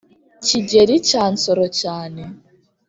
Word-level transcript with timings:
kigeli 0.45 0.95
cya 1.09 1.23
nsoro 1.33 1.65
cyane 1.79 2.21